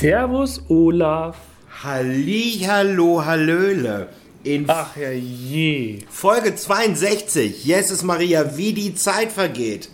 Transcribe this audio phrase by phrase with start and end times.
[0.00, 1.38] Servus, Olaf.
[1.82, 4.08] Hallihallo, Hallöle.
[4.42, 6.00] In Ach je.
[6.10, 9.88] Folge 62, Jesus Maria, wie die Zeit vergeht.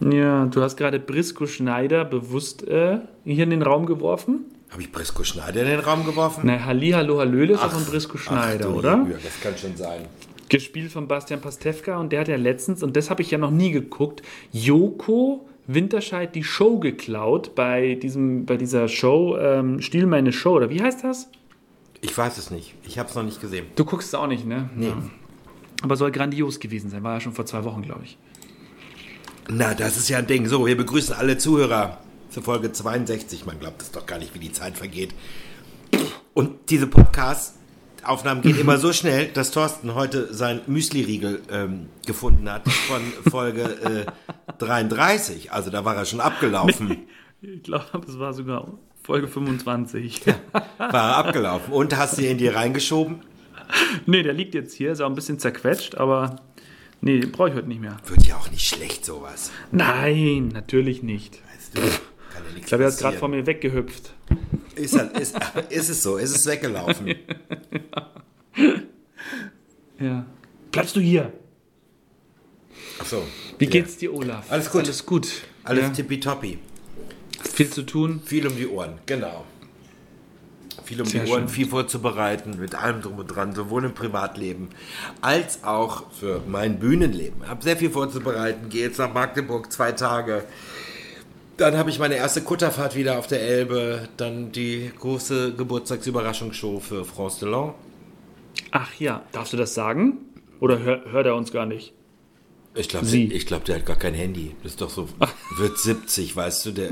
[0.00, 4.44] Ja, du hast gerade Brisco Schneider bewusst äh, hier in den Raum geworfen.
[4.70, 6.40] Habe ich Brisco Schneider in den Raum geworfen?
[6.42, 8.96] Na, Halli, Hallo, Hallöle ist doch von Brisco Schneider, Ach du oder?
[8.96, 10.00] Liebe, das kann schon sein.
[10.48, 13.52] Gespielt von Bastian Pastewka und der hat ja letztens, und das habe ich ja noch
[13.52, 20.32] nie geguckt, Joko Winterscheid die Show geklaut bei, diesem, bei dieser Show, ähm, Stiehl meine
[20.32, 21.28] Show, oder wie heißt das?
[22.00, 22.74] Ich weiß es nicht.
[22.84, 23.66] Ich habe es noch nicht gesehen.
[23.76, 24.68] Du guckst es auch nicht, ne?
[24.74, 24.92] Nee.
[25.82, 28.18] Aber soll grandios gewesen sein, war ja schon vor zwei Wochen, glaube ich.
[29.48, 30.46] Na, das ist ja ein Ding.
[30.46, 31.98] So, wir begrüßen alle Zuhörer
[32.30, 33.46] zur Folge 62.
[33.46, 35.14] Man glaubt es doch gar nicht, wie die Zeit vergeht.
[36.34, 36.86] Und diese
[38.02, 43.00] Podcast-Aufnahmen gehen immer so schnell, dass Thorsten heute sein Müsli-Riegel ähm, gefunden hat von
[43.30, 45.52] Folge äh, 33.
[45.52, 46.98] Also da war er schon abgelaufen.
[47.44, 48.68] Ich glaube, es war sogar
[49.02, 50.28] Folge 25.
[50.52, 51.72] War er abgelaufen.
[51.72, 53.22] Und hast du ihn dir reingeschoben?
[54.06, 56.36] nee, der liegt jetzt hier, ist auch ein bisschen zerquetscht, aber
[57.00, 57.96] nee, brauche ich heute nicht mehr.
[58.06, 59.50] Wird ja auch nicht schlecht, sowas.
[59.72, 61.40] Nein, natürlich nicht.
[61.52, 64.14] Weißt du, kann ja nichts Ich glaube, er ist gerade vor mir weggehüpft.
[64.74, 65.36] Ist, er- ist,
[65.70, 66.16] ist es so?
[66.16, 67.14] Ist es weggelaufen?
[69.98, 70.26] Ja.
[70.72, 71.32] Bleibst du hier?
[73.00, 73.22] Ach so.
[73.58, 73.70] Wie Ja.
[73.70, 74.50] geht's dir, Olaf?
[74.50, 74.80] Alles gut.
[74.82, 75.28] Alles gut.
[75.64, 75.90] Alles ja.
[75.90, 76.58] tippitoppi.
[77.54, 78.20] Viel zu tun.
[78.24, 79.44] Viel um die Ohren, genau.
[80.84, 81.48] Viel um Sehr die Ohren, schön.
[81.48, 84.70] viel vorzubereiten, mit allem drum und dran, sowohl im Privatleben
[85.20, 87.48] als auch für mein Bühnenleben.
[87.48, 90.42] Hab sehr viel vorzubereiten, gehe jetzt nach Magdeburg zwei Tage.
[91.56, 97.04] Dann habe ich meine erste Kutterfahrt wieder auf der Elbe, dann die große Geburtstagsüberraschungsshow für
[97.04, 97.74] France Delon.
[98.70, 100.18] Ach ja, darfst du das sagen?
[100.60, 101.92] Oder hör, hört er uns gar nicht?
[102.74, 104.56] Ich glaube, glaub, der hat gar kein Handy.
[104.62, 105.08] Das ist doch so,
[105.58, 106.90] wird 70, weißt du, der,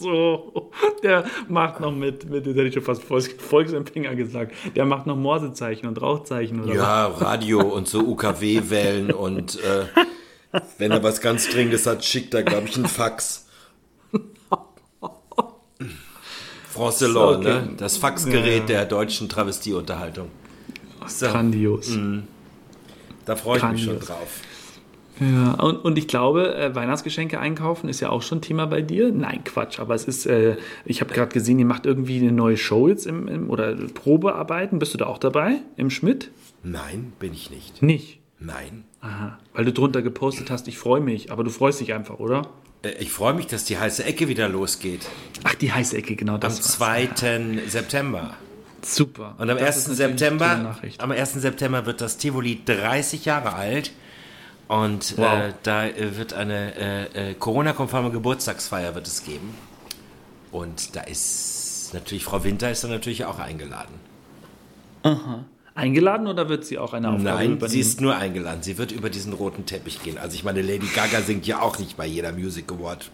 [0.00, 0.70] So,
[1.02, 5.06] der macht noch mit, mit das hätte ich schon fast Volks, Volksempfänger gesagt, der macht
[5.06, 9.84] noch Morsezeichen und Rauchzeichen oder Ja, Radio und so UKW-Wellen und äh,
[10.78, 13.46] wenn er was ganz Dringendes hat, schickt er, glaube ich, einen Fax.
[16.72, 17.44] France Delon, Okay.
[17.48, 17.68] ne?
[17.76, 18.66] Das Faxgerät Ja.
[18.66, 20.28] der deutschen Travestieunterhaltung.
[21.06, 21.96] So, Grandios.
[23.24, 24.06] da freue ich mich schon Grandios.
[24.08, 24.40] drauf.
[25.20, 29.12] Ja, und, und ich glaube, äh, Weihnachtsgeschenke einkaufen ist ja auch schon Thema bei dir.
[29.12, 32.56] Nein, Quatsch, aber es ist, äh, ich habe gerade gesehen, ihr macht irgendwie eine neue
[32.56, 34.78] Show jetzt im, im, oder Probearbeiten.
[34.78, 36.30] Bist du da auch dabei im Schmidt?
[36.62, 37.82] Nein, bin ich nicht.
[37.82, 38.20] Nicht.
[38.38, 38.84] Nein.
[39.02, 42.46] Aha, weil du drunter gepostet hast, ich freue mich, aber du freust dich einfach, oder?
[42.82, 45.06] Äh, Ich freue mich, dass die heiße Ecke wieder losgeht.
[45.44, 46.58] Ach, die heiße Ecke, genau Am das.
[46.58, 46.72] war's.
[47.16, 47.60] 2.
[47.66, 48.34] September.
[48.82, 49.34] Super.
[49.38, 49.76] Und am Das 1.
[49.76, 51.32] ist natürlich eine September, am 1.
[51.34, 53.92] September wird das Tivoli 30 Jahre alt.
[54.68, 55.26] Und Wow.
[55.48, 56.74] äh, da äh, wird eine
[57.14, 59.52] äh, äh, Corona-konforme Geburtstagsfeier wird es geben.
[60.52, 63.94] Und da ist natürlich, Frau Winter ist da natürlich auch eingeladen.
[65.80, 67.68] Eingeladen oder wird sie auch eine Aufgabe Nein, übernehmen?
[67.70, 68.62] sie ist nur eingeladen.
[68.62, 70.18] Sie wird über diesen roten Teppich gehen.
[70.18, 73.10] Also ich meine, Lady Gaga singt ja auch nicht bei jeder Music Award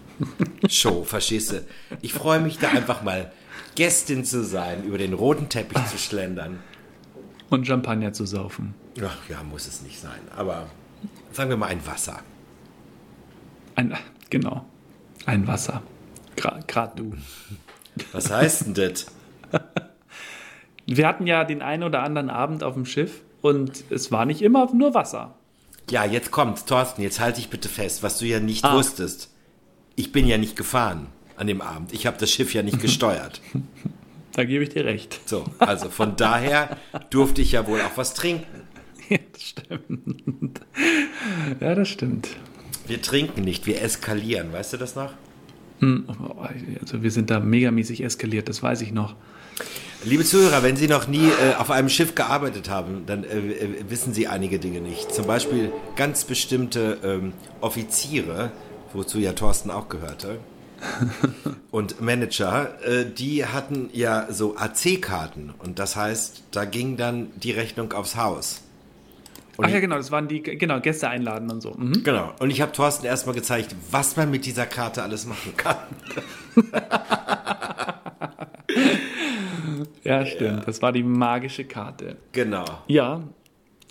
[0.68, 1.64] Show, verstehst du?
[2.02, 3.30] Ich freue mich da einfach mal
[3.76, 6.58] Gästin zu sein, über den roten Teppich zu schlendern.
[7.50, 8.74] Und Champagner zu saufen.
[9.00, 10.18] Ach ja, muss es nicht sein.
[10.36, 10.66] Aber
[11.32, 12.18] sagen wir mal ein Wasser.
[13.76, 13.96] Ein,
[14.28, 14.66] genau.
[15.24, 15.82] Ein Wasser.
[16.66, 17.12] Gerade du.
[18.10, 19.06] Was heißt denn das?
[20.86, 24.42] Wir hatten ja den einen oder anderen Abend auf dem Schiff und es war nicht
[24.42, 25.34] immer nur Wasser.
[25.90, 28.74] Ja, jetzt kommt's, Thorsten, jetzt halte ich bitte fest, was du ja nicht Ah.
[28.74, 29.30] wusstest.
[29.94, 31.92] Ich bin ja nicht gefahren an dem Abend.
[31.92, 33.40] Ich habe das Schiff ja nicht gesteuert.
[34.32, 35.20] Da gebe ich dir recht.
[35.28, 36.76] So, also von daher
[37.10, 38.46] durfte ich ja wohl auch was trinken.
[39.08, 40.60] Ja, das stimmt.
[41.60, 42.28] Ja, das stimmt.
[42.88, 44.52] Wir trinken nicht, wir eskalieren.
[44.52, 45.12] Weißt du das noch?
[45.80, 49.14] Also wir sind da megamäßig eskaliert, das weiß ich noch.
[50.04, 53.84] Liebe Zuhörer, wenn Sie noch nie äh, auf einem Schiff gearbeitet haben, dann äh, äh,
[53.88, 55.12] wissen Sie einige Dinge nicht.
[55.12, 58.52] Zum Beispiel ganz bestimmte ähm, Offiziere,
[58.92, 60.38] wozu ja Thorsten auch gehörte,
[61.70, 65.54] und Manager, äh, die hatten ja so AC-Karten.
[65.58, 68.62] Und das heißt, da ging dann die Rechnung aufs Haus.
[69.58, 71.72] Ach ja, genau, das waren die genau, Gäste einladen und so.
[71.72, 72.04] Mhm.
[72.04, 72.34] Genau.
[72.40, 75.78] Und ich habe Thorsten erstmal gezeigt, was man mit dieser Karte alles machen kann.
[80.06, 80.66] Ja, stimmt.
[80.66, 82.16] Das war die magische Karte.
[82.32, 82.64] Genau.
[82.86, 83.22] Ja,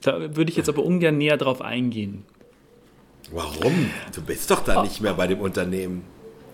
[0.01, 2.23] da würde ich jetzt aber ungern näher drauf eingehen.
[3.31, 3.89] Warum?
[4.13, 6.03] Du bist doch da nicht mehr bei dem Unternehmen.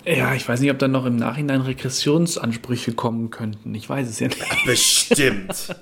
[0.05, 3.75] Ja, ich weiß nicht, ob dann noch im Nachhinein Regressionsansprüche kommen könnten.
[3.75, 4.65] Ich weiß es ja nicht.
[4.65, 5.75] Bestimmt.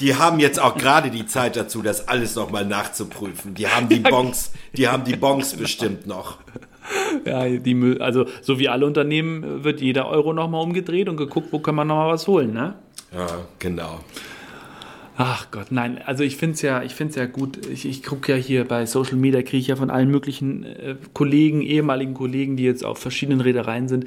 [0.00, 3.54] Die haben jetzt auch gerade die Zeit dazu, das alles nochmal nachzuprüfen.
[3.54, 6.38] Die haben die Bons, die haben die Bons bestimmt noch.
[7.24, 11.48] Ja, die, Mü- also so wie alle Unternehmen wird jeder Euro nochmal umgedreht und geguckt,
[11.52, 12.74] wo kann man nochmal was holen, ne?
[13.14, 13.26] Ja,
[13.58, 14.00] genau.
[15.16, 17.66] Ach Gott, nein, also ich finde es ja, ich find's ja gut.
[17.68, 20.96] Ich, ich gucke ja hier bei Social Media, kriege ich ja von allen möglichen äh,
[21.12, 24.06] Kollegen, ehemaligen Kollegen, die jetzt auf verschiedenen Reedereien sind,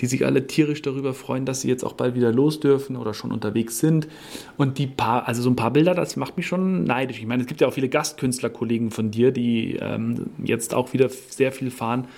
[0.00, 3.14] die sich alle tierisch darüber freuen, dass sie jetzt auch bald wieder los dürfen oder
[3.14, 4.08] schon unterwegs sind.
[4.56, 7.20] Und die paar, also so ein paar Bilder, das macht mich schon neidisch.
[7.20, 11.08] Ich meine, es gibt ja auch viele Gastkünstlerkollegen von dir, die ähm, jetzt auch wieder
[11.08, 12.08] sehr viel fahren.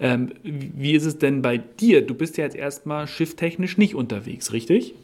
[0.00, 2.06] Ähm, wie ist es denn bei dir?
[2.06, 4.94] Du bist ja jetzt erstmal schifftechnisch nicht unterwegs, richtig?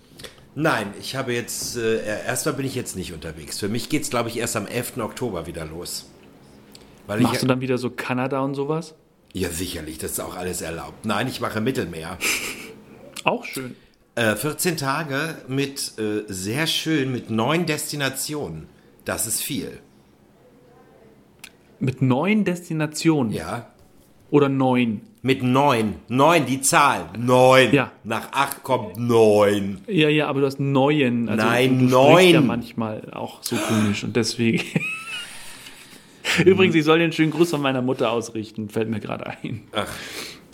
[0.55, 3.59] Nein, ich habe jetzt, äh, erstmal bin ich jetzt nicht unterwegs.
[3.59, 4.99] Für mich geht es, glaube ich, erst am 11.
[4.99, 6.07] Oktober wieder los.
[7.07, 8.95] Weil Machst ich, du dann wieder so Kanada und sowas?
[9.33, 11.05] ja, sicherlich, das ist auch alles erlaubt.
[11.07, 12.19] Nein, ich mache Mittelmeer.
[13.25, 13.77] Auch schön.
[14.15, 18.67] Äh, 14 Tage mit äh, sehr schön, mit neun Destinationen.
[19.05, 19.81] Das ist viel.
[21.79, 23.33] Mit neun Destinationen.
[23.33, 23.72] Ja.
[24.32, 25.02] Oder neun.
[25.20, 25.96] Mit neun.
[26.08, 27.05] Neun, die Zahl.
[27.19, 27.70] Neun.
[27.70, 27.93] Ja.
[28.02, 29.82] Nach acht kommt neun.
[29.87, 31.29] Ja, ja, aber du hast neuen.
[31.29, 32.29] Also Nein, du, du neun.
[32.31, 34.64] ja manchmal auch so komisch und deswegen.
[36.46, 39.64] Übrigens, ich soll dir einen schönen Gruß von meiner Mutter ausrichten, fällt mir gerade ein.
[39.73, 39.87] Ach.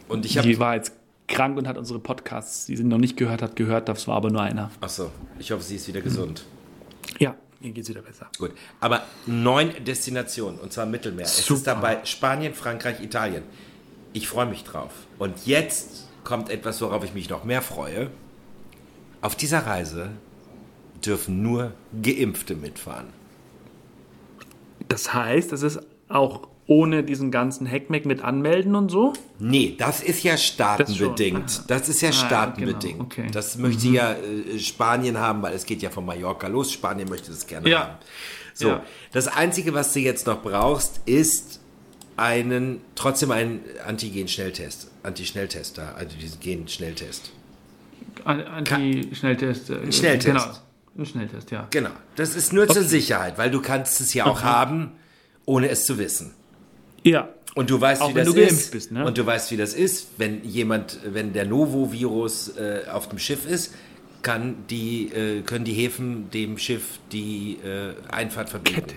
[0.09, 0.49] Und ich habe.
[0.49, 0.91] Die war jetzt
[1.29, 3.89] krank und hat unsere Podcasts, die sie noch nicht gehört hat, gehört.
[3.89, 4.73] Das war aber nur einer.
[4.81, 6.45] Achso, ich hoffe, sie ist wieder gesund.
[7.21, 8.27] Ja, mir geht's wieder besser.
[8.39, 8.51] Gut.
[8.81, 11.27] Aber neun Destinationen, und zwar Mittelmeer.
[11.27, 11.59] Es Super.
[11.59, 13.45] ist dabei Spanien, Frankreich, Italien.
[14.19, 14.91] Ich freue mich drauf.
[15.21, 18.11] Und jetzt kommt etwas, worauf ich mich noch mehr freue.
[19.21, 20.11] Auf dieser Reise
[21.07, 21.71] dürfen nur
[22.03, 23.07] Geimpfte mitfahren.
[24.89, 25.79] Das heißt, es ist
[26.09, 29.13] auch ohne diesen ganzen Heckmeck mit Anmelden und so?
[29.39, 31.49] Nee, das ist ja staatenbedingt.
[31.51, 31.65] schon.
[31.69, 32.83] Das, ist ja Ah, staatenbedingt.
[32.83, 33.27] genau, okay.
[33.33, 36.73] Das möchte ja äh, Spanien haben, weil es geht ja von Mallorca los.
[36.73, 37.81] Spanien möchte das gerne Ja.
[37.83, 37.95] haben.
[38.53, 38.83] So, Ja.
[39.13, 41.58] das Einzige, was du jetzt noch brauchst, ist
[42.19, 44.91] einen, trotzdem einen Antigen-Schnelltest.
[45.03, 47.31] Anti-Schnelltest da, also diesen Gen-Schnelltest.
[48.25, 49.71] An- Anti-Schnelltest.
[49.71, 50.27] Ein Schnelltest.
[50.27, 50.45] Genau,
[50.99, 51.67] ein Schnelltest, ja.
[51.71, 51.91] Genau.
[52.17, 54.93] Das ist nur zur Sicherheit, weil du kannst es ja auch haben,
[55.47, 56.35] ohne es zu wissen.
[57.05, 58.73] Ja, Und du weißt, Auch wie wenn das ist.
[58.73, 59.05] bist, ne?
[59.07, 63.47] Und du weißt, wie das ist, wenn jemand, wenn der Novo-Virus äh, auf dem Schiff
[63.49, 63.73] ist,
[64.23, 68.81] kann die, äh, können die Häfen dem Schiff die äh, Einfahrt verbieten.
[68.81, 68.95] Kette.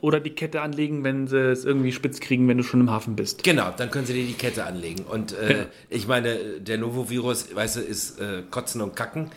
[0.00, 3.14] Oder die Kette anlegen, wenn sie es irgendwie spitz kriegen, wenn du schon im Hafen
[3.14, 3.44] bist.
[3.44, 5.04] Genau, dann können sie dir die Kette anlegen.
[5.04, 5.66] Und äh, Ja.
[5.90, 9.30] ich meine, der Novo-Virus, weißt du, ist äh, Kotzen und Kacken.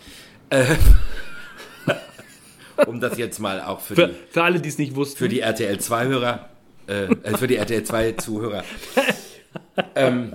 [0.49, 0.65] Äh,
[2.87, 5.17] um das jetzt mal auch für, Für, die, für alle, die es nicht wussten.
[5.17, 6.49] für die RTL 2-Hörer,
[6.87, 8.63] äh, äh, für die RTL 2-Zuhörer.
[9.95, 10.33] ähm,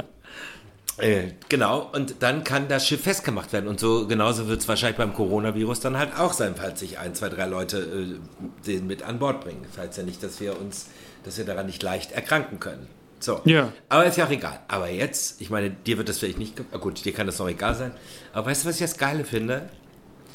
[0.99, 3.69] äh, genau, und dann kann das Schiff festgemacht werden.
[3.69, 7.14] Und so genauso wird es wahrscheinlich beim Coronavirus dann halt auch sein, falls sich ein,
[7.14, 9.64] zwei, drei Leute äh, den mit an Bord bringen.
[9.69, 10.87] Das heißt ja nicht, dass wir uns,
[11.25, 12.87] dass wir daran nicht leicht erkranken können.
[13.19, 13.41] So.
[13.44, 13.73] Ja.
[13.88, 14.61] Aber ist ja auch egal.
[14.69, 17.75] Aber jetzt, ich meine, dir wird das vielleicht nicht, gut, dir kann das noch egal
[17.75, 17.93] sein.
[18.32, 19.69] Aber weißt du, was ich das Geile finde?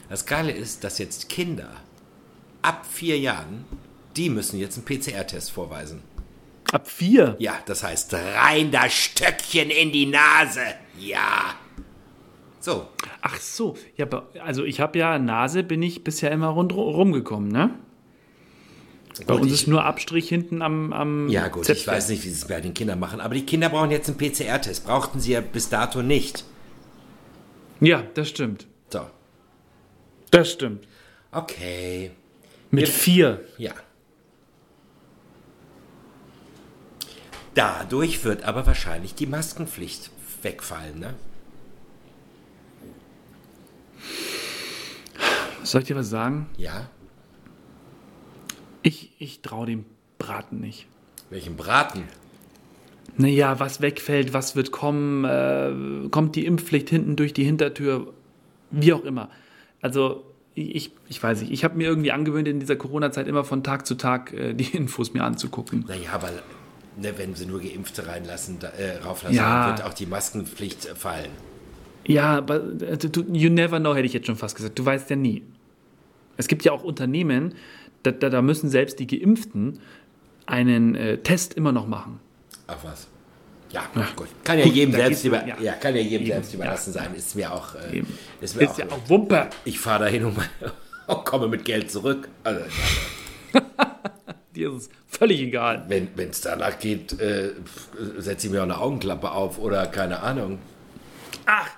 [0.10, 1.70] Das Geile ist, dass jetzt Kinder
[2.62, 3.66] ab vier Jahren,
[4.18, 6.02] die müssen jetzt einen PCR-Test vorweisen.
[6.72, 7.36] Ab vier.
[7.40, 10.62] Ja, das heißt, rein das Stöckchen in die Nase.
[11.00, 11.56] Ja.
[12.60, 12.88] So.
[13.22, 13.76] Ach so.
[13.98, 17.72] Ja, aber- also ich habe ja Nase, bin ich bisher immer rundherum gekommen, ne?
[19.26, 21.92] Bei Gut, uns ich- ist nur Abstrich hinten am, am Ja, gut, ich Zepter.
[21.94, 24.18] weiß nicht, wie sie es bei den Kindern machen, aber die Kinder brauchen jetzt einen
[24.18, 24.86] PCR-Test.
[24.86, 26.46] Brauchten sie ja bis dato nicht.
[27.82, 28.68] Ja, das stimmt.
[28.90, 29.02] So.
[30.32, 30.88] Das stimmt.
[31.32, 32.12] Okay.
[32.72, 32.94] Mit Ja.
[32.94, 33.46] vier.
[33.58, 33.72] Ja.
[37.56, 41.14] Dadurch wird aber wahrscheinlich die Maskenpflicht wegfallen, ne?
[45.64, 46.48] Soll ich dir was sagen?
[46.58, 46.90] Ja.
[48.82, 49.86] Ich, ich traue dem
[50.18, 50.88] Braten nicht.
[51.30, 52.04] Welchen Braten?
[53.18, 58.14] Naja, was wegfällt, was wird kommen, äh, kommt die Impfpflicht hinten durch die Hintertür,
[58.72, 59.30] wie auch immer.
[59.82, 60.24] Also
[60.56, 63.86] ich, ich weiß nicht, ich habe mir irgendwie angewöhnt, in dieser Corona-Zeit immer von Tag
[63.86, 65.86] zu Tag äh, die Infos mir anzugucken.
[65.88, 66.30] Naja, aber
[66.98, 69.68] ne, wenn sie nur Geimpfte reinlassen, da, äh, rauflassen, Ja.
[69.68, 71.32] dann wird auch die Maskenpflicht fallen.
[72.06, 74.78] Ja, aber äh, du, you never know, hätte ich jetzt schon fast gesagt.
[74.80, 75.44] Du weißt ja nie.
[76.38, 77.54] Es gibt ja auch Unternehmen,
[78.04, 79.80] da, da, da müssen selbst die Geimpften
[80.46, 82.20] einen äh, Test immer noch machen.
[82.68, 83.08] Ach was.
[83.72, 83.84] Ja,
[84.16, 84.28] gut.
[84.44, 85.56] Kann ja Gut, jedem selbst über, ja.
[85.62, 85.74] ja.
[85.74, 86.56] kann ja jedem Eben, selbst ja.
[86.56, 87.14] überlassen sein.
[87.16, 88.02] Ist mir auch, äh,
[88.42, 89.48] ist mir Ist auch, ja auch Wumpe.
[89.64, 90.38] ich fahre dahin und,
[91.06, 92.30] und komme mit Geld zurück.
[92.44, 92.62] Also,
[94.60, 95.86] Dir ist es völlig egal.
[95.88, 97.54] wenn es danach geht, äh,
[98.18, 100.60] setze ich mir auch eine Augenklappe auf oder keine Ahnung.
[101.46, 101.70] Ach,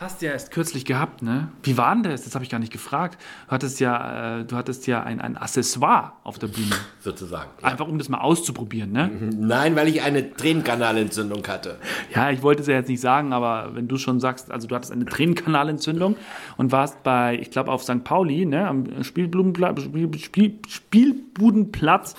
[0.00, 1.48] Hast du ja erst kürzlich gehabt, ne?
[1.64, 2.22] Wie war denn das?
[2.22, 3.18] Das habe ich gar nicht gefragt.
[3.46, 6.76] Du hattest ja, äh, du hattest ja ein, ein Accessoire auf der Bühne.
[7.00, 7.50] Sozusagen.
[7.62, 9.10] Einfach um das mal auszuprobieren, ne?
[9.36, 11.80] Nein, weil ich eine Tränenkanalentzündung hatte.
[12.14, 14.76] Ja, ich wollte es ja jetzt nicht sagen, aber wenn du schon sagst, also du
[14.76, 16.14] hattest eine Tränenkanalentzündung
[16.56, 18.04] und warst bei, ich glaube, auf St.
[18.04, 22.14] Pauli, ne, am Spielblumenplatz, Spiel, Spiel, Spielbudenplatz,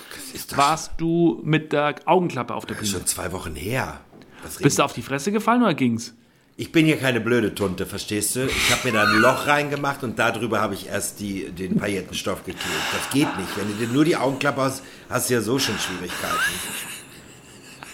[0.54, 3.00] warst du mit der Augenklappe auf der Das ist Bühne.
[3.00, 4.00] schon zwei Wochen her.
[4.60, 6.14] Bist du auf die Fresse gefallen oder ging's?
[6.60, 8.44] Ich bin hier keine blöde Tunte, verstehst du?
[8.44, 12.44] Ich habe mir da ein Loch reingemacht und darüber habe ich erst die, den Paillettenstoff
[12.44, 12.68] geklebt.
[12.92, 13.56] Das geht nicht.
[13.56, 16.36] Wenn du dir nur die Augenklappe hast, hast du ja so schon Schwierigkeiten.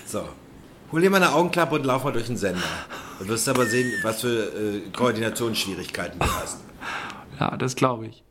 [0.05, 0.29] So.
[0.91, 2.61] Hol dir mal eine Augenklappe und lauf mal durch den Sender.
[3.21, 6.59] Du wirst aber sehen, was für äh, Koordinationsschwierigkeiten du hast.
[7.39, 8.25] Ja, das glaube ich.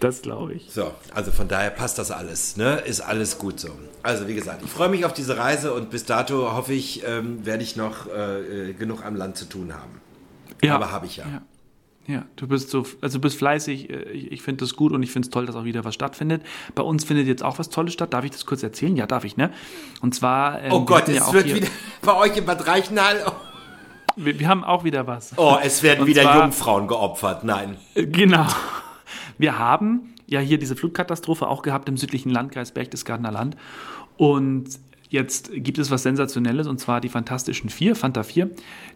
[0.00, 0.70] Das glaube ich.
[0.70, 2.76] So, also von daher passt das alles, ne?
[2.86, 3.70] Ist alles gut so.
[4.02, 7.44] Also wie gesagt, ich freue mich auf diese Reise und bis dato hoffe ich, ähm,
[7.44, 10.00] werde ich noch äh, äh, genug am Land zu tun haben.
[10.62, 10.76] Ja.
[10.76, 11.24] Aber habe ich ja.
[11.26, 11.42] Ja.
[12.06, 13.90] Ja, du bist so, also du bist fleißig.
[13.90, 15.94] äh, Ich, ich finde das gut und ich finde es toll, dass auch wieder was
[15.94, 16.42] stattfindet.
[16.74, 18.14] Bei uns findet jetzt auch was Tolles statt.
[18.14, 18.96] Darf ich das kurz erzählen?
[18.96, 19.50] Ja, darf ich, ne?
[20.00, 20.62] Und zwar.
[20.62, 21.66] ähm, Oh wir Gott, ja es wird hier- wieder
[22.02, 23.16] bei euch im Bad Reichenhall.
[23.26, 23.32] Oh,
[24.16, 25.32] Wir, wir haben auch wieder was.
[25.36, 27.44] oh es werden Und wieder zwar- Jungfrauen geopfert.
[27.44, 27.76] Nein.
[27.94, 28.46] Genau.
[29.38, 33.56] Wir haben ja hier diese Flutkatastrophe auch gehabt im südlichen Landkreis Berchtesgadener Land.
[34.16, 34.68] Und
[35.08, 38.50] jetzt gibt es was Sensationelles und zwar die Fantastischen Vier, Fanta 4.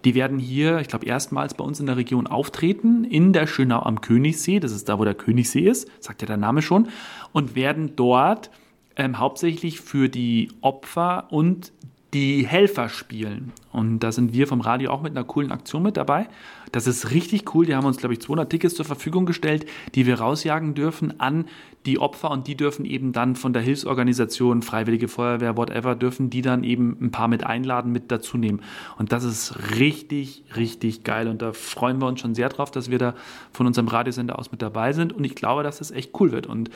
[0.04, 3.80] Die werden hier, ich glaube, erstmals bei uns in der Region auftreten, in der Schönau
[3.80, 4.60] am Königssee.
[4.60, 6.88] Das ist da, wo der Königssee ist, sagt ja der Name schon.
[7.32, 8.50] Und werden dort
[8.96, 11.72] ähm, hauptsächlich für die Opfer und
[12.12, 13.52] die Helfer spielen.
[13.72, 16.28] Und da sind wir vom Radio auch mit einer coolen Aktion mit dabei.
[16.72, 17.66] Das ist richtig cool.
[17.66, 21.44] Die haben uns, glaube ich, 200 Tickets zur Verfügung gestellt, die wir rausjagen dürfen an
[21.84, 22.30] die Opfer.
[22.30, 26.96] Und die dürfen eben dann von der Hilfsorganisation, Freiwillige Feuerwehr, whatever, dürfen die dann eben
[27.00, 28.62] ein paar mit einladen, mit dazu nehmen.
[28.96, 31.28] Und das ist richtig, richtig geil.
[31.28, 33.14] Und da freuen wir uns schon sehr drauf, dass wir da
[33.52, 35.12] von unserem Radiosender aus mit dabei sind.
[35.12, 36.46] Und ich glaube, dass das echt cool wird.
[36.46, 36.70] Und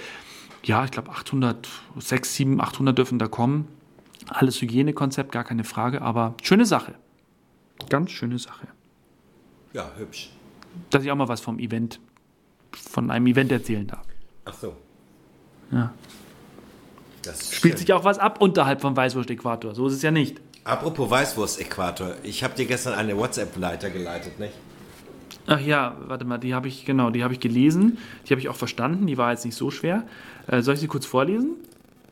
[0.62, 3.66] ja, ich glaube 800, 6, 7, 800 dürfen da kommen.
[4.28, 6.96] Alles Hygienekonzept, gar keine Frage, aber schöne Sache.
[7.88, 8.66] Ganz schöne Sache.
[9.76, 10.30] Ja, hübsch.
[10.88, 12.00] Dass ich auch mal was vom Event,
[12.72, 14.06] von einem Event erzählen darf.
[14.46, 14.74] Ach so.
[15.70, 15.92] Ja.
[17.22, 17.78] Das Spielt schön.
[17.80, 19.74] sich auch was ab unterhalb vom Weißwurst-Äquator.
[19.74, 20.40] So ist es ja nicht.
[20.64, 22.14] Apropos Weißwurst-Äquator.
[22.22, 24.54] Ich habe dir gestern eine WhatsApp weitergeleitet, nicht?
[25.46, 27.98] Ach ja, warte mal, die habe ich, genau, die habe ich gelesen.
[28.26, 29.06] Die habe ich auch verstanden.
[29.06, 30.04] Die war jetzt nicht so schwer.
[30.46, 31.50] Äh, soll ich sie kurz vorlesen?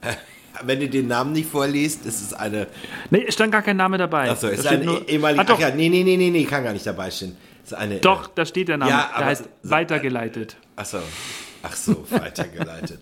[0.62, 2.66] Wenn du den Namen nicht vorliest, ist es eine.
[3.10, 4.30] Nee, es stand gar kein Name dabei.
[4.30, 5.42] Achso, ist eine nur- ehemalige.
[5.42, 7.36] Ah, Ach ja, nee, nee, nee, nee, nee, kann gar nicht dabei stehen.
[7.64, 7.96] Ist eine.
[7.98, 8.90] doch, Äh, da steht der Name.
[8.90, 10.56] Ja, aber- der heißt weitergeleitet.
[10.76, 10.98] Achso.
[11.62, 13.00] Ach so, weitergeleitet.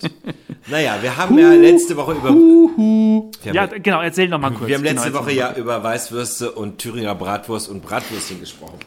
[0.69, 2.31] naja, wir haben ja letzte Woche über.
[3.53, 4.69] Ja, genau, erzähl noch mal kurz.
[4.69, 8.79] wir haben letzte genau, Woche ja über Weißwürste und Thüringer Bratwurst und Bratwürstchen gesprochen.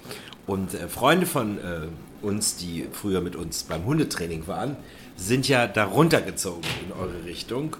[0.48, 1.88] Und äh, Freunde von äh,
[2.26, 4.78] uns, die früher mit uns beim Hundetraining waren,
[5.18, 7.76] sind ja da runtergezogen in eure Richtung.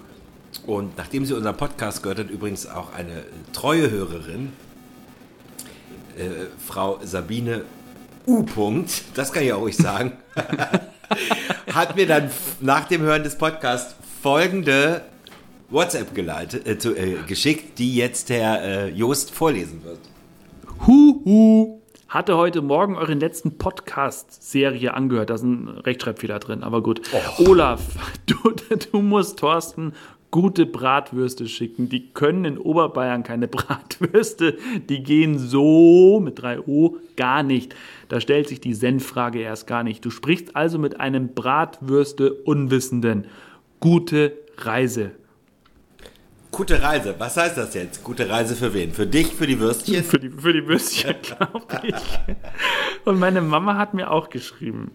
[0.66, 4.52] Und nachdem sie unseren Podcast gehört hat, übrigens auch eine treue Hörerin,
[6.16, 7.64] äh, Frau Sabine
[8.26, 8.42] U.
[8.42, 10.12] -Punkt, das kann ich auch ruhig sagen,
[11.72, 15.02] hat mir dann nach dem Hören des Podcasts folgende
[15.68, 20.00] WhatsApp geleitet, äh, zu, äh, geschickt, die jetzt Herr äh, Joost vorlesen wird.
[20.86, 21.80] Huhu.
[22.08, 25.28] Hatte heute Morgen euren letzten Podcast-Serie angehört.
[25.28, 27.02] Da ist ein Rechtschreibfehler drin, aber gut.
[27.38, 27.82] Olaf,
[28.26, 28.36] du,
[28.92, 29.92] du musst Thorsten
[30.30, 31.88] gute Bratwürste schicken.
[31.88, 34.58] Die können in Oberbayern keine Bratwürste.
[34.88, 37.74] Die gehen so mit 3 O gar nicht.
[38.08, 40.04] Da stellt sich die Senffrage erst gar nicht.
[40.04, 43.26] Du sprichst also mit einem Bratwürste-Unwissenden.
[43.80, 45.12] Gute Reise.
[46.50, 48.02] Gute Reise, was heißt das jetzt?
[48.02, 48.92] Gute Reise für wen?
[48.92, 50.02] Für dich, für die Würstchen?
[50.04, 51.94] Für die, für die Würstchen, glaube ich.
[53.04, 54.92] Und meine Mama hat mir auch geschrieben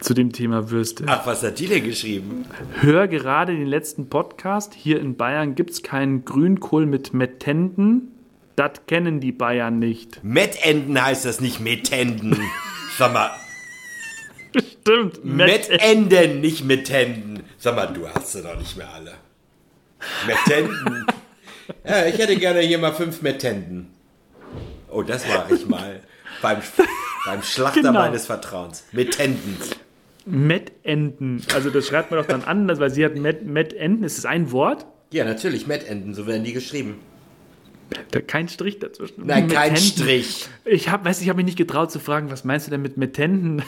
[0.00, 1.04] zu dem Thema Würste.
[1.06, 2.44] Ach, was hat die denn geschrieben?
[2.80, 4.74] Hör gerade den letzten Podcast.
[4.74, 8.12] Hier in Bayern gibt es keinen Grünkohl mit Mettenden.
[8.56, 10.22] Das kennen die Bayern nicht.
[10.24, 12.36] Mettenden heißt das nicht Mettenden.
[12.98, 13.30] Sag mal,
[14.80, 15.24] Stimmt.
[15.24, 17.42] Met Mettenden, nicht Mettenden.
[17.58, 19.12] Sag mal, du hast sie doch nicht mehr alle.
[20.26, 21.06] Mettenden.
[21.86, 23.88] Ja, ich hätte gerne hier mal fünf Mettenden.
[24.90, 26.00] Oh, das mache ich mal.
[26.40, 26.58] Beim,
[27.26, 27.92] beim Schlachter Genau.
[28.00, 28.84] meines Vertrauens.
[28.92, 29.56] Mettenden.
[30.30, 31.42] Mettenden.
[31.54, 34.04] Also das schreibt man doch dann anders, weil sie hat Met, Mettenden.
[34.04, 34.86] Ist das ein Wort?
[35.12, 36.96] Ja, natürlich, Mettenden, so werden die geschrieben.
[38.10, 39.26] Da, kein Strich dazwischen.
[39.26, 40.04] Nein, kein Mettenden.
[40.04, 40.48] Strich.
[40.66, 42.98] Ich habe, weiß, ich habe mich nicht getraut zu fragen, was meinst du denn mit
[42.98, 43.62] Mettenden?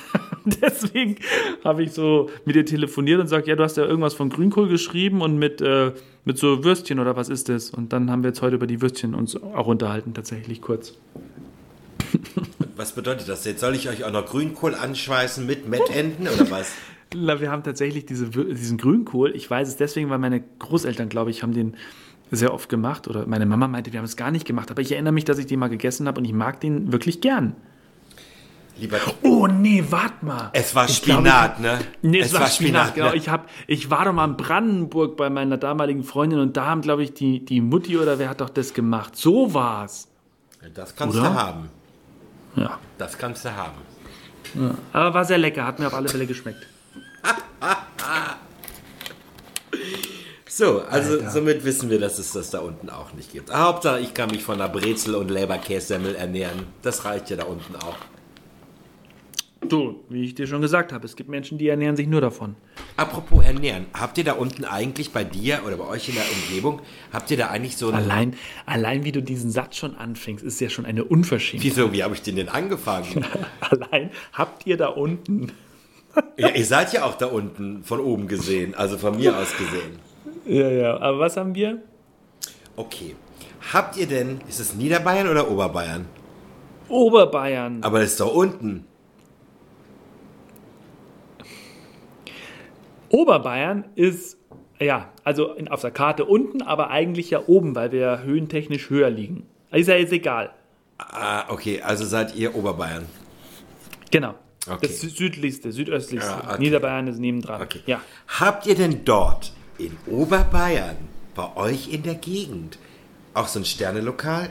[0.63, 1.17] Deswegen
[1.65, 4.69] habe ich so mit dir telefoniert und gesagt, ja, du hast ja irgendwas von Grünkohl
[4.69, 5.93] geschrieben und mit, äh,
[6.27, 7.71] mit so Würstchen oder was ist das?
[7.71, 10.99] Und dann haben wir jetzt heute über die Würstchen uns auch unterhalten, tatsächlich kurz.
[12.77, 13.61] Was bedeutet das jetzt?
[13.61, 16.73] Soll ich euch auch noch Grünkohl anschweißen mit Mettenten oder was?
[17.15, 19.35] Na, wir haben tatsächlich diese, diesen Grünkohl.
[19.35, 21.77] Ich weiß es deswegen, weil meine Großeltern, glaube ich, haben den
[22.31, 23.09] sehr oft gemacht.
[23.09, 24.71] Oder meine Mama meinte, wir haben es gar nicht gemacht.
[24.71, 27.21] Aber ich erinnere mich, dass ich den mal gegessen habe und ich mag den wirklich
[27.21, 27.57] gern.
[28.79, 30.51] Lieber Oh nee, warte mal.
[30.55, 31.79] Es war Ich Spinat, ich- ne?
[32.01, 33.11] Nee, es, war Spinat, genau.
[33.11, 33.17] ne?
[33.17, 36.81] Ich, hab, ich war doch mal in Brandenburg bei meiner damaligen Freundin und da haben,
[36.81, 39.17] glaube ich, die, die Mutti oder wer hat doch das gemacht.
[39.17, 40.09] So war's.
[40.75, 41.29] Das kannst Oder?
[41.29, 41.69] du haben.
[42.57, 42.79] Ja.
[42.99, 43.81] Das kannst du haben.
[44.93, 46.67] Aber war sehr lecker, hat mir auf alle Fälle geschmeckt.
[50.53, 53.55] So, also somit wissen wir, dass es das da unten auch nicht gibt.
[53.55, 56.67] Hauptsache, ich kann mich von einer Brezel und Leberkässemmel ernähren.
[56.83, 57.97] Das reicht ja da unten auch.
[59.69, 62.57] Du, wie ich dir schon gesagt habe, es gibt Menschen, die ernähren sich nur davon.
[62.97, 66.81] Apropos ernähren, habt ihr da unten eigentlich bei dir oder bei euch in der Umgebung,
[67.13, 67.95] habt ihr da eigentlich so ein...
[67.95, 71.71] Allein, allein wie du diesen Satz schon anfängst, ist ja schon eine Unverschämtheit.
[71.71, 73.25] Wieso, wie habe ich den denn angefangen?
[73.61, 75.53] Allein habt ihr da unten.
[76.39, 79.99] ja, ihr seid ja auch da unten von oben gesehen, also von mir aus gesehen.
[80.47, 81.01] Ja, ja.
[81.01, 81.83] Aber was haben wir?
[82.77, 83.15] Okay.
[83.73, 86.07] Habt ihr denn, ist es Niederbayern oder Oberbayern?
[86.89, 87.83] Oberbayern.
[87.83, 88.87] Aber das ist doch unten.
[93.11, 94.39] Oberbayern ist,
[94.81, 98.89] ja, also in, auf der Karte unten, aber eigentlich ja oben, weil wir ja höhentechnisch
[98.89, 99.47] höher liegen.
[99.71, 100.51] Ist ja jetzt egal.
[100.99, 103.07] Ah, okay, also seid ihr Oberbayern.
[104.11, 104.35] Genau.
[104.67, 104.79] Okay.
[104.83, 106.31] Das sü- südlichste, südöstlichste.
[106.31, 106.59] Ja, okay.
[106.59, 107.63] Niederbayern ist nebendran.
[107.63, 107.81] Okay.
[107.87, 108.01] Ja.
[108.29, 110.97] Habt ihr denn dort in Oberbayern,
[111.35, 112.79] bei euch in der Gegend,
[113.33, 114.51] auch so ein Sternelokal,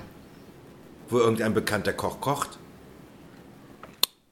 [1.10, 2.58] wo irgendein bekannter Koch kocht?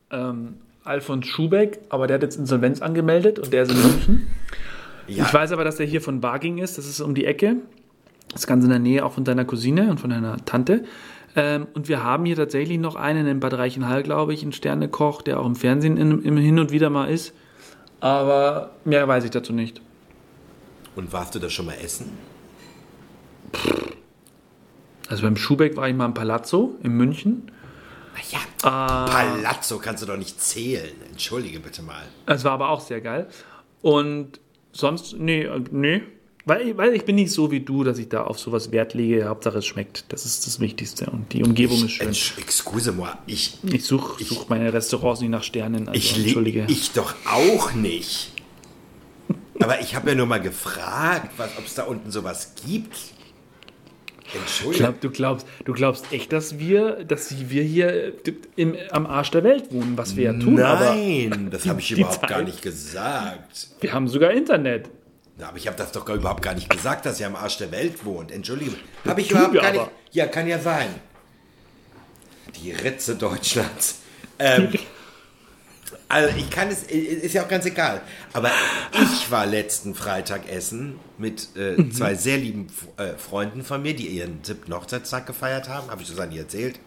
[0.09, 0.57] Ähm,
[0.87, 4.27] Alfons Schubeck, aber der hat jetzt Insolvenz angemeldet und der ist in München.
[5.07, 6.77] Ja, Ich weiß aber, dass der hier von Barging ist.
[6.77, 7.57] Das ist um die Ecke.
[8.31, 10.83] Das ist ganz in der Nähe auch von deiner Cousine und von deiner Tante.
[11.35, 15.21] Ähm, und wir haben hier tatsächlich noch einen in Bad Reichenhall, glaube ich, einen Sternekoch,
[15.21, 17.33] der auch im Fernsehen in, im hin und wieder mal ist.
[17.99, 19.81] Aber mehr weiß ich dazu nicht.
[20.95, 22.11] Und warst du da schon mal essen?
[25.09, 27.51] Also beim Schubeck war ich mal im Palazzo in München.
[28.31, 29.05] Ja, Ah.
[29.05, 30.91] Palazzo kannst du doch nicht zählen.
[31.11, 32.03] Entschuldige bitte mal.
[32.25, 33.27] Das war aber auch sehr geil.
[33.81, 34.39] Und
[34.71, 36.01] sonst, nee, äh, nee.
[36.45, 39.25] Weil, weil ich bin nicht so wie du, dass ich da auf sowas Wert lege.
[39.27, 40.05] Hauptsache es schmeckt.
[40.09, 41.09] Das ist das Wichtigste.
[41.09, 42.09] Und die Umgebung ist schön.
[42.09, 45.89] Entsch- Excuse moi, ich, Ich suche such meine Restaurants nicht nach Sternen.
[45.89, 46.65] Also, ich, Entschuldige.
[46.69, 48.31] ich doch auch nicht.
[49.59, 52.95] Aber ich habe ja nur mal gefragt, ob es da unten sowas gibt.
[54.27, 54.83] Ich Entschuldige.
[54.83, 58.13] glaub, du, glaubst, du glaubst echt, dass wir, dass wir hier
[58.57, 60.55] im, am Arsch der Welt wohnen, was wir ja tun.
[60.55, 63.69] Nein, das habe ich überhaupt Zeit- gar nicht gesagt.
[63.79, 64.89] wir haben sogar Internet.
[65.37, 67.57] Na, Aber ich habe das doch gar überhaupt gar nicht gesagt, dass ihr am Arsch
[67.57, 68.31] der Welt wohnt.
[68.31, 68.71] Entschuldige.
[69.05, 69.85] Habe ich überhaupt gar nicht.
[70.11, 70.87] Ja, kann ja sein.
[72.61, 73.99] Die Ritze Deutschlands.
[74.39, 74.69] Ähm,
[76.09, 78.01] also ich kann es, ist ja auch ganz egal.
[78.33, 78.49] Aber
[78.93, 81.91] ich war letzten Freitag essen mit äh, Mhm.
[81.91, 82.67] zwei sehr lieben
[82.97, 85.89] äh, Freunden von mir, die ihren siebten Hochzeitstag gefeiert haben.
[85.89, 86.79] Habe ich Susanne erzählt?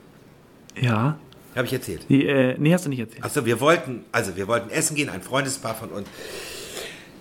[0.80, 1.18] Ja.
[1.56, 2.06] Habe ich erzählt.
[2.08, 3.24] Die, äh, nee, hast du nicht erzählt.
[3.24, 6.06] Achso, wir wollten, also wir wollten essen gehen, ein Freundespaar von uns.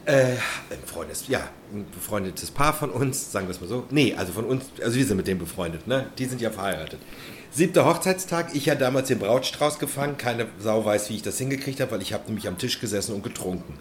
[0.10, 0.38] Äh,
[0.72, 3.86] ein Freundes, ja, ein befreundetes Paar von uns, sagen wir es mal so.
[3.92, 6.08] Nee, also von uns, also wir sind mit denen befreundet, ne?
[6.18, 7.00] Die sind ja verheiratet.
[7.52, 11.80] Siebter Hochzeitstag, ich ja damals den Brautstrauß gefangen, keine Sau weiß, wie ich das hingekriegt
[11.80, 13.78] habe, weil ich habe nämlich am Tisch gesessen und getrunken.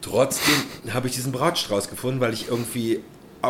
[0.00, 0.54] Trotzdem
[0.94, 3.02] habe ich diesen Brautstrauß gefunden, weil ich irgendwie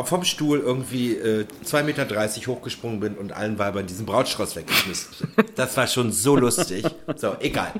[0.05, 5.29] vom Stuhl irgendwie äh, 2,30 Meter hochgesprungen bin und allen Weibern diesen Brautstrauß weggeschmissen.
[5.55, 6.85] Das war schon so lustig.
[7.17, 7.73] So, egal.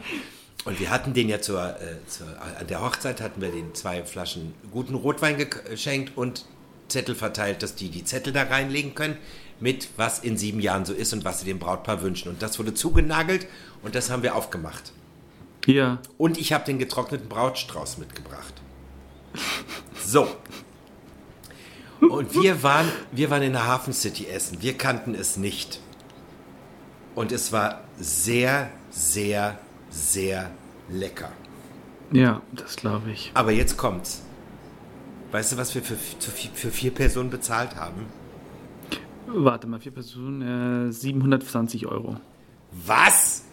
[0.67, 2.27] Und wir hatten den ja zur, äh, zur,
[2.59, 6.45] an der Hochzeit hatten wir den zwei Flaschen guten Rotwein ge- geschenkt und
[6.89, 9.17] Zettel verteilt, dass die die Zettel da reinlegen können
[9.59, 12.29] mit was in sieben Jahren so ist und was sie dem Brautpaar wünschen.
[12.29, 13.47] Und das wurde zugenagelt
[13.83, 14.93] und das haben wir aufgemacht.
[15.67, 15.99] Ja.
[16.19, 18.55] Und ich habe den getrockneten Brautstrauß mitgebracht.
[20.05, 20.29] So.
[22.01, 24.61] Und wir waren, wir waren in der Hafen City essen.
[24.63, 25.81] Wir kannten es nicht.
[27.15, 29.59] Und es war sehr, sehr,
[29.97, 30.51] sehr
[30.89, 31.31] lecker.
[32.13, 33.31] Ja, das glaube ich.
[33.35, 34.23] Aber jetzt kommt's.
[35.33, 38.07] Weißt du, was wir für, für, vier Personen bezahlt haben?
[39.27, 42.17] Warte mal, vier Personen, äh, 720 Euro.
[42.87, 43.45] Was?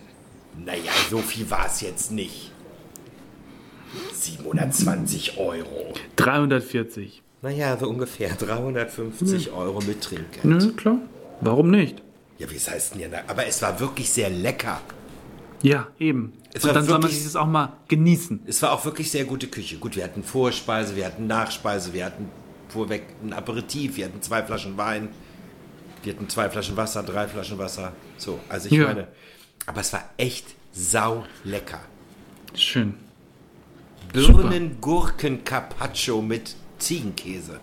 [0.64, 2.52] Naja, so viel war es jetzt nicht.
[4.14, 5.94] 720 Euro.
[6.16, 7.24] 340.
[7.42, 10.46] Naja, so ungefähr 350 Euro mit Trinkgeld.
[10.46, 11.00] Nö, klar.
[11.42, 12.04] Warum nicht?
[12.38, 13.20] Ja, wie heißt denn ja?
[13.28, 14.80] Aber es war wirklich sehr lecker.
[15.63, 16.34] Ja, eben.
[16.54, 18.41] Es Und dann soll man wirklich- sich das auch mal genießen.
[18.45, 19.78] Es war auch wirklich sehr gute Küche.
[19.78, 22.30] Gut, wir hatten Vorspeise, wir hatten Nachspeise, wir hatten
[22.69, 25.10] vorweg ein Aperitif, wir hatten zwei Flaschen Wein,
[26.04, 27.93] wir hatten zwei Flaschen Wasser, drei Flaschen Wasser.
[28.17, 28.86] So, also ich Ja.
[28.88, 29.08] meine,
[29.65, 31.80] aber es war echt sau lecker.
[32.54, 32.95] Schön.
[34.12, 37.60] Birnen-Gurken-Carpaccio mit Ziegenkäse.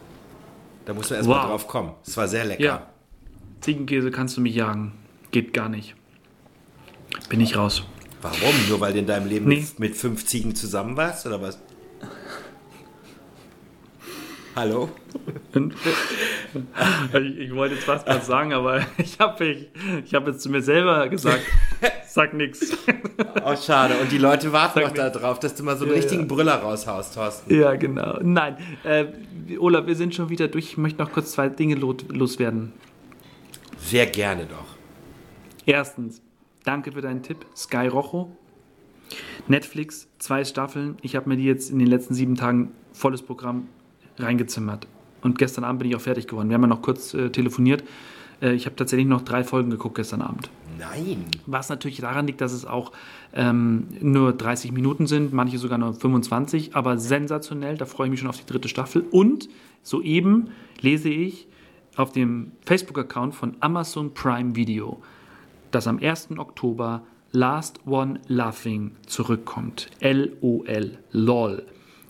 [0.85, 1.47] Da muss man erstmal Wow.
[1.51, 1.93] drauf kommen.
[2.07, 2.63] Es war sehr lecker.
[2.63, 2.87] Ja.
[3.61, 4.93] Ziegenkäse kannst du mich jagen.
[5.31, 5.95] Geht gar nicht.
[7.29, 7.85] Bin ich raus.
[8.23, 8.55] Warum?
[8.69, 9.65] Nur weil du in deinem Leben Nee.
[9.79, 11.59] mit, fünf Ziegen zusammen warst, oder was?
[14.57, 14.91] Hallo?
[15.55, 19.69] Ich, ich wollte jetzt fast was sagen, aber ich habe ich,
[20.05, 21.43] ich hab jetzt zu mir selber gesagt,
[22.09, 22.73] sag nix.
[23.45, 23.95] Oh, schade.
[24.03, 26.27] Und die Leute warten Sag noch darauf, dass du mal so einen Ja, richtigen ja.
[26.29, 27.55] Brüller raushaust, Thorsten.
[27.55, 28.19] Ja, genau.
[28.23, 29.07] Nein, äh,
[29.59, 30.65] Olaf, wir sind schon wieder durch.
[30.73, 32.73] Ich möchte noch kurz zwei Dinge lo- loswerden.
[33.79, 34.67] Sehr gerne doch.
[35.65, 36.21] Erstens,
[36.65, 37.47] danke für deinen Tipp.
[37.57, 38.31] Sky Rojo.
[39.49, 40.97] Netflix, zwei Staffeln.
[41.03, 43.67] Ich habe mir die jetzt in den letzten sieben Tagen volles Programm
[44.19, 44.87] reingezimmert.
[45.23, 46.49] Und gestern Abend bin ich auch fertig geworden.
[46.49, 47.83] Wir haben ja noch kurz äh, telefoniert.
[48.41, 50.51] Äh, ich habe tatsächlich noch drei Folgen geguckt gestern Abend.
[50.79, 51.27] Nein.
[51.47, 52.93] Was natürlich daran liegt, dass es auch
[53.35, 57.77] ähm, nur 30 Minuten sind, manche sogar nur 25, aber sensationell.
[57.77, 59.05] Da freue ich mich schon auf die dritte Staffel.
[59.11, 59.49] Und
[59.83, 61.49] soeben lese ich
[61.97, 65.03] auf dem Facebook-Account von Amazon Prime Video,
[65.71, 66.31] dass am 1.
[66.39, 67.03] Oktober
[67.33, 69.89] Last One Laughing zurückkommt.
[70.01, 70.99] LOL.
[71.13, 71.67] LOL.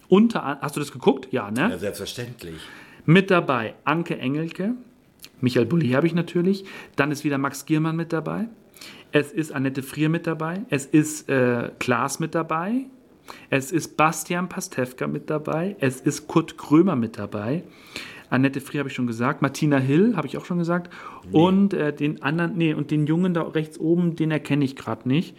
[0.08, 1.28] Unter, hast du das geguckt?
[1.30, 1.70] Ja, ne?
[1.70, 2.56] Ja, selbstverständlich.
[3.04, 4.74] Mit dabei Anke Engelke,
[5.40, 6.64] Michael Bulli habe ich natürlich.
[6.96, 8.48] Dann ist wieder Max Giermann mit dabei.
[9.12, 10.62] Es ist Annette Frier mit dabei.
[10.70, 12.86] Es ist äh, Klaas mit dabei.
[13.48, 15.76] Es ist Bastian Pastewka mit dabei.
[15.80, 17.64] Es ist Kurt Krömer mit dabei.
[18.30, 19.42] Annette Frier habe ich schon gesagt.
[19.42, 20.90] Martina Hill habe ich auch schon gesagt.
[21.32, 25.08] Und äh, den anderen, nee, und den Jungen da rechts oben, den erkenne ich gerade
[25.08, 25.36] nicht.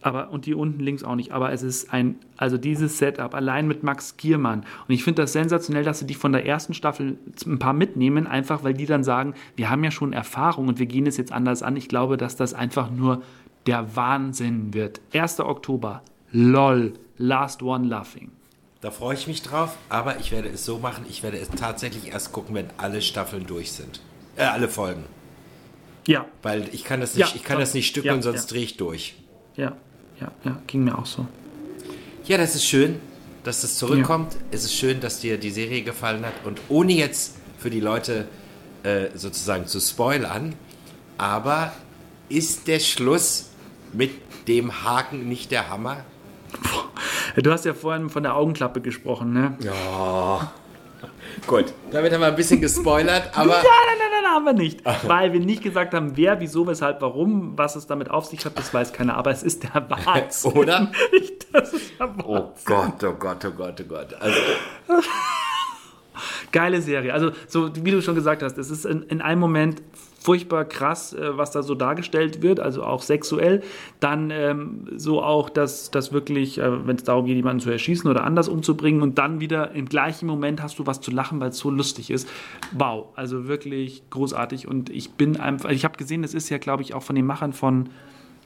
[0.00, 1.32] Aber, und die unten links auch nicht.
[1.32, 4.60] Aber es ist ein, also dieses Setup allein mit Max Giermann.
[4.86, 8.26] Und ich finde das sensationell, dass sie die von der ersten Staffel ein paar mitnehmen,
[8.26, 11.32] einfach weil die dann sagen, wir haben ja schon Erfahrung und wir gehen es jetzt
[11.32, 11.76] anders an.
[11.76, 13.22] Ich glaube, dass das einfach nur
[13.66, 15.00] der Wahnsinn wird.
[15.12, 15.40] 1.
[15.40, 16.02] Oktober.
[16.30, 16.92] LOL.
[17.18, 18.30] Last One Laughing.
[18.80, 22.12] Da freue ich mich drauf, aber ich werde es so machen, ich werde es tatsächlich
[22.12, 24.00] erst gucken, wenn alle Staffeln durch sind.
[24.36, 25.04] Äh, alle Folgen.
[26.06, 28.54] Ja, Weil ich kann das nicht, Ja, ich kann das nicht stückeln, ja, sonst ja.
[28.54, 29.16] drehe ich durch.
[29.56, 29.76] ja,
[30.20, 30.62] ja, ja.
[30.66, 31.26] Ging mir auch so.
[32.24, 33.00] Ja, das ist schön,
[33.44, 34.36] dass das zurückkommt.
[34.50, 36.34] Es ist schön, dass dir die Serie gefallen hat.
[36.44, 38.26] Und ohne jetzt für die Leute
[38.84, 40.54] äh, sozusagen zu spoilern,
[41.18, 41.72] aber
[42.28, 43.50] ist der Schluss
[43.92, 44.10] mit
[44.46, 46.04] dem Haken nicht der Hammer?
[47.42, 49.56] Du hast ja vorhin von der Augenklappe gesprochen, ne?
[49.60, 50.52] Ja.
[51.46, 54.80] Gut, damit haben wir ein bisschen gespoilert, aber Nein, nein, nein, nein, haben wir nicht.
[55.06, 58.58] Weil wir nicht gesagt haben, wer, wieso, weshalb, warum, was es damit auf sich hat,
[58.58, 59.16] das weiß keiner.
[59.16, 60.52] Aber es ist der Wahnsinn.
[60.52, 60.90] Oder?
[61.12, 62.24] Ich- Das ist der Wahnsinn.
[62.26, 64.14] oh Gott, oh Gott, oh Gott, oh Gott.
[64.20, 64.38] Also,
[66.50, 67.12] Geile Serie.
[67.12, 69.82] Also, so wie du schon gesagt hast, es ist in, in einem Moment
[70.28, 73.62] furchtbar krass, äh, was da so dargestellt wird, also auch sexuell.
[73.98, 78.10] Dann ähm, so auch, dass das wirklich, äh, wenn es darum geht, jemanden zu erschießen
[78.10, 81.48] oder anders umzubringen und dann wieder im gleichen Moment hast du was zu lachen, weil
[81.48, 82.28] es so lustig ist.
[82.72, 84.68] Wow, also wirklich großartig.
[84.68, 87.24] Und ich bin einfach, ich habe gesehen, das ist ja, glaube ich, auch von den
[87.24, 87.88] Machern von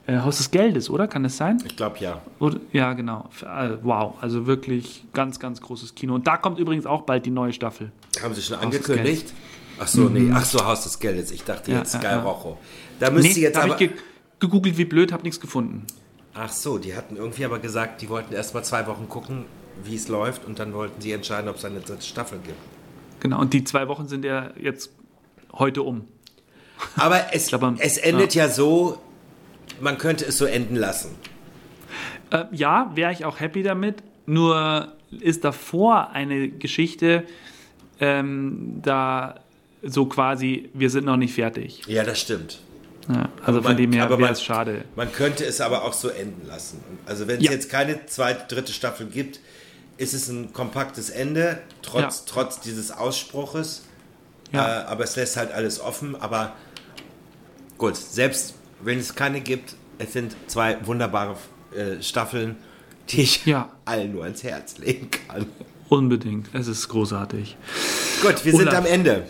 [0.07, 1.09] äh, Haus des Geldes, oder?
[1.09, 1.59] Kann das sein?
[1.67, 2.23] ich glaube ja.
[2.39, 3.29] Oder, ja, genau.
[3.43, 6.15] Äh, Wow, also wirklich ganz, ganz großes Kino.
[6.15, 7.91] Und da kommt übrigens auch bald die neue Staffel.
[8.23, 9.35] Haben sie schon angekündigt?
[9.83, 10.31] Ach so, nee.
[10.33, 11.33] Ach so, Haus des Geldes.
[11.33, 12.23] Ich dachte Ja, jetzt ja, Sky ja.
[12.23, 12.57] Rojo.
[13.01, 13.75] Da müsste jetzt da aber...
[13.75, 13.99] habe ich ge
[14.39, 15.87] gegoogelt, wie blöd, habe nichts gefunden.
[16.35, 19.45] Ach so, die hatten irgendwie aber gesagt, die wollten erst mal zwei Wochen gucken,
[19.85, 22.59] wie es läuft und dann wollten sie entscheiden, ob es eine dritte Staffel gibt.
[23.21, 24.91] Genau, und die zwei Wochen sind ja jetzt
[25.53, 26.07] heute um.
[26.97, 28.49] Aber es, glaube, es endet ja.
[28.49, 28.99] so,
[29.81, 31.11] man könnte es so enden lassen.
[32.31, 34.03] Äh, ja, wäre ich auch happy damit.
[34.27, 37.25] Nur ist davor eine Geschichte,
[38.01, 39.43] ähm, da
[39.83, 41.83] so quasi, wir sind noch nicht fertig.
[41.87, 42.61] Ja, das stimmt.
[43.09, 44.85] Ja, also Aber von dem her wäre es schade.
[44.95, 46.81] Man könnte es aber auch so enden lassen.
[47.05, 47.51] Also wenn es Ja.
[47.51, 49.41] jetzt keine zweite, dritte Staffel gibt,
[49.97, 52.25] ist es ein kompaktes Ende, trotz, Ja.
[52.27, 53.83] trotz dieses Ausspruches.
[54.53, 56.15] Äh, aber es lässt halt alles offen.
[56.15, 56.53] Aber
[57.79, 61.37] gut, selbst wenn es keine gibt, es sind zwei wunderbare
[61.77, 62.57] äh, Staffeln,
[63.09, 63.71] die ich Ja.
[63.85, 65.47] allen nur ans Herz legen kann.
[65.89, 66.49] Unbedingt.
[66.53, 67.57] Es ist großartig.
[68.23, 68.77] Gut, wir sind Olaf.
[68.79, 69.25] am Ende.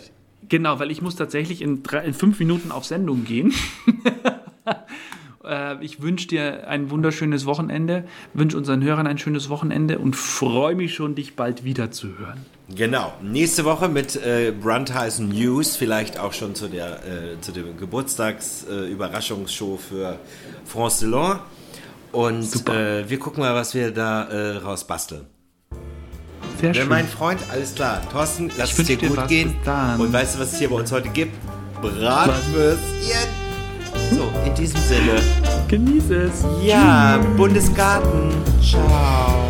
[0.49, 3.53] Genau, weil ich muss tatsächlich in, drei, in fünf Minuten auf Sendung gehen.
[5.45, 10.75] Äh, ich wünsche dir ein wunderschönes Wochenende, wünsche unseren Hörern ein schönes Wochenende und freue
[10.75, 12.47] mich schon, dich bald wieder zu hören.
[12.75, 13.13] Genau.
[13.21, 18.65] Nächste Woche mit äh, Brandheisen News, vielleicht auch schon zu der äh, zu dem Geburtstags
[18.65, 18.95] äh,
[19.79, 20.19] für
[20.65, 21.41] France Delon.
[22.13, 25.27] Und äh, wir gucken mal, was wir da äh, raus basteln.
[26.63, 26.89] Sehr schön.
[26.89, 28.01] mein Freund, alles klar.
[28.13, 29.29] Thorsten, lass es dir dir gut was.
[29.29, 29.57] gehen.
[29.99, 31.35] Und weißt du, was es hier bei uns heute gibt?
[31.83, 33.29] Bratwürstchen.
[34.13, 35.21] So, in diesem Sinne,
[35.67, 36.45] Genieß es.
[36.63, 38.31] Ja, Bundesgarten.
[38.63, 39.42] Ciao.